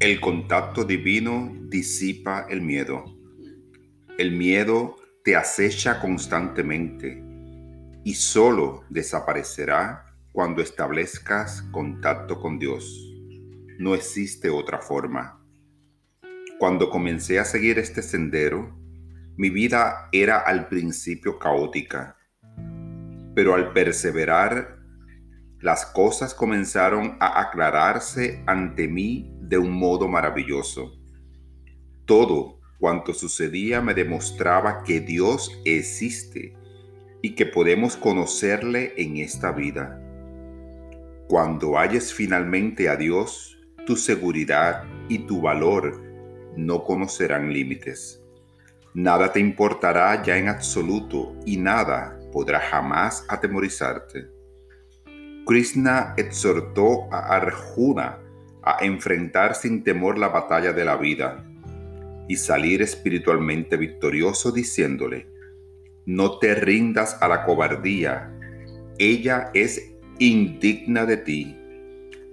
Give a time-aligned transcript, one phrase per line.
[0.00, 3.04] El contacto divino disipa el miedo.
[4.16, 7.22] El miedo te acecha constantemente
[8.02, 13.14] y solo desaparecerá cuando establezcas contacto con Dios.
[13.78, 15.44] No existe otra forma.
[16.58, 18.74] Cuando comencé a seguir este sendero,
[19.36, 22.16] mi vida era al principio caótica,
[23.34, 24.78] pero al perseverar,
[25.58, 30.96] las cosas comenzaron a aclararse ante mí de un modo maravilloso.
[32.06, 36.56] Todo cuanto sucedía me demostraba que Dios existe
[37.20, 40.00] y que podemos conocerle en esta vida.
[41.28, 46.00] Cuando halles finalmente a Dios, tu seguridad y tu valor
[46.56, 48.22] no conocerán límites.
[48.94, 54.28] Nada te importará ya en absoluto y nada podrá jamás atemorizarte.
[55.44, 58.29] Krishna exhortó a Arjuna
[58.62, 61.44] a enfrentar sin temor la batalla de la vida
[62.28, 65.26] y salir espiritualmente victorioso diciéndole,
[66.06, 68.32] no te rindas a la cobardía,
[68.98, 71.56] ella es indigna de ti,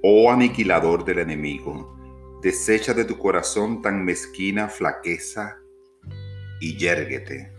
[0.03, 1.95] oh aniquilador del enemigo,
[2.42, 5.58] desecha de tu corazón tan mezquina flaqueza
[6.59, 7.56] y yérguete.